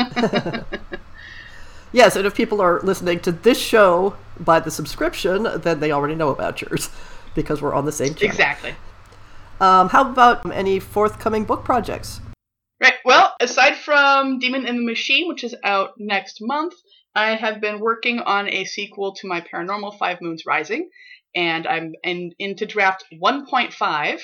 yes, 1.92 2.16
and 2.16 2.26
if 2.26 2.34
people 2.34 2.60
are 2.60 2.80
listening 2.82 3.20
to 3.20 3.32
this 3.32 3.58
show 3.58 4.16
by 4.38 4.60
the 4.60 4.70
subscription, 4.70 5.48
then 5.62 5.80
they 5.80 5.92
already 5.92 6.14
know 6.14 6.28
about 6.28 6.60
yours 6.60 6.90
because 7.34 7.62
we're 7.62 7.74
on 7.74 7.86
the 7.86 7.92
same 7.92 8.14
channel. 8.14 8.30
Exactly. 8.30 8.74
Um, 9.60 9.88
how 9.88 10.10
about 10.10 10.50
any 10.52 10.80
forthcoming 10.80 11.44
book 11.44 11.64
projects? 11.64 12.20
Right. 12.80 12.94
Well, 13.04 13.34
aside 13.40 13.76
from 13.76 14.38
Demon 14.38 14.66
in 14.66 14.76
the 14.76 14.84
Machine, 14.84 15.28
which 15.28 15.44
is 15.44 15.54
out 15.62 15.92
next 15.98 16.38
month, 16.40 16.74
I 17.14 17.36
have 17.36 17.60
been 17.60 17.78
working 17.78 18.20
on 18.20 18.48
a 18.48 18.64
sequel 18.64 19.14
to 19.16 19.28
my 19.28 19.40
Paranormal 19.40 19.98
Five 19.98 20.20
Moons 20.20 20.44
Rising, 20.46 20.90
and 21.34 21.66
I'm 21.66 21.92
in, 22.02 22.32
into 22.38 22.66
draft 22.66 23.04
1.5 23.12 24.20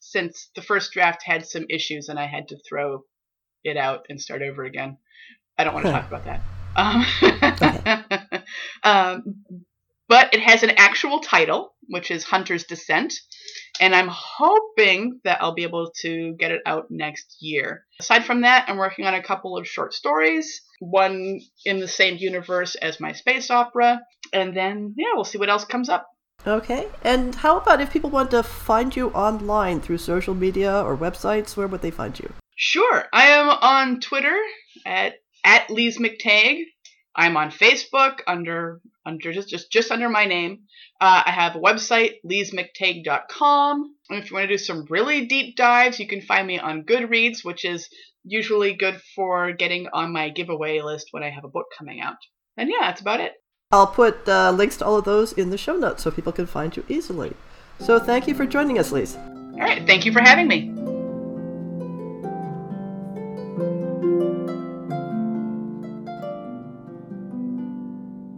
since 0.00 0.50
the 0.54 0.62
first 0.62 0.92
draft 0.92 1.22
had 1.24 1.46
some 1.46 1.66
issues 1.68 2.08
and 2.08 2.18
I 2.18 2.26
had 2.26 2.48
to 2.48 2.58
throw 2.68 3.04
it 3.64 3.76
out 3.76 4.06
and 4.08 4.20
start 4.20 4.42
over 4.42 4.64
again. 4.64 4.96
I 5.58 5.64
don't 5.64 5.74
want 5.74 5.86
to 5.86 5.92
talk 5.92 6.08
about 6.08 6.24
that. 6.24 6.40
Um, 6.76 7.04
um, 8.84 9.44
but 10.08 10.32
it 10.32 10.40
has 10.40 10.62
an 10.62 10.70
actual 10.76 11.20
title, 11.20 11.74
which 11.88 12.10
is 12.10 12.24
Hunter's 12.24 12.64
Descent, 12.64 13.14
and 13.80 13.94
I'm 13.94 14.08
hoping 14.10 15.20
that 15.24 15.40
I'll 15.40 15.54
be 15.54 15.62
able 15.62 15.90
to 16.02 16.34
get 16.38 16.50
it 16.50 16.62
out 16.66 16.86
next 16.90 17.36
year. 17.40 17.84
Aside 18.00 18.24
from 18.24 18.42
that, 18.42 18.66
I'm 18.68 18.76
working 18.76 19.06
on 19.06 19.14
a 19.14 19.22
couple 19.22 19.56
of 19.56 19.66
short 19.66 19.94
stories, 19.94 20.62
one 20.80 21.40
in 21.64 21.80
the 21.80 21.88
same 21.88 22.16
universe 22.16 22.74
as 22.76 23.00
my 23.00 23.12
space 23.12 23.50
opera, 23.50 24.00
and 24.32 24.56
then, 24.56 24.94
yeah, 24.96 25.12
we'll 25.14 25.24
see 25.24 25.38
what 25.38 25.50
else 25.50 25.64
comes 25.64 25.88
up. 25.88 26.06
Okay. 26.46 26.86
And 27.02 27.34
how 27.34 27.58
about 27.58 27.80
if 27.80 27.92
people 27.92 28.10
want 28.10 28.30
to 28.30 28.42
find 28.42 28.94
you 28.94 29.10
online 29.10 29.80
through 29.80 29.98
social 29.98 30.34
media 30.34 30.80
or 30.82 30.96
websites, 30.96 31.56
where 31.56 31.66
would 31.66 31.82
they 31.82 31.90
find 31.90 32.18
you? 32.18 32.32
Sure. 32.54 33.04
I 33.12 33.26
am 33.28 33.48
on 33.48 34.00
Twitter 34.00 34.36
at 34.86 35.14
at 35.44 35.70
Lise 35.70 35.98
MacTague. 35.98 36.64
I'm 37.18 37.36
on 37.36 37.50
Facebook 37.50 38.20
under 38.28 38.80
under 39.04 39.32
just 39.32 39.48
just, 39.48 39.72
just 39.72 39.90
under 39.90 40.08
my 40.08 40.24
name. 40.24 40.60
Uh, 41.00 41.22
I 41.26 41.32
have 41.32 41.56
a 41.56 41.60
website, 41.60 42.14
lisemactague.com. 42.24 43.94
And 44.08 44.22
if 44.22 44.30
you 44.30 44.36
want 44.36 44.48
to 44.48 44.54
do 44.54 44.58
some 44.58 44.86
really 44.88 45.26
deep 45.26 45.56
dives, 45.56 45.98
you 45.98 46.06
can 46.06 46.22
find 46.22 46.46
me 46.46 46.58
on 46.60 46.84
Goodreads, 46.84 47.44
which 47.44 47.64
is 47.64 47.88
usually 48.24 48.74
good 48.74 49.00
for 49.16 49.52
getting 49.52 49.88
on 49.92 50.12
my 50.12 50.28
giveaway 50.28 50.80
list 50.80 51.08
when 51.10 51.24
I 51.24 51.30
have 51.30 51.44
a 51.44 51.48
book 51.48 51.66
coming 51.76 52.00
out. 52.00 52.16
And 52.56 52.70
yeah, 52.70 52.80
that's 52.82 53.00
about 53.00 53.20
it. 53.20 53.32
I'll 53.72 53.86
put 53.86 54.28
uh, 54.28 54.52
links 54.52 54.76
to 54.78 54.86
all 54.86 54.96
of 54.96 55.04
those 55.04 55.32
in 55.32 55.50
the 55.50 55.58
show 55.58 55.76
notes 55.76 56.04
so 56.04 56.10
people 56.10 56.32
can 56.32 56.46
find 56.46 56.76
you 56.76 56.84
easily. 56.88 57.34
So 57.80 57.98
thank 57.98 58.28
you 58.28 58.34
for 58.34 58.46
joining 58.46 58.78
us, 58.78 58.92
Lise. 58.92 59.16
All 59.16 59.58
right, 59.58 59.84
thank 59.86 60.06
you 60.06 60.12
for 60.12 60.20
having 60.20 60.46
me. 60.46 60.87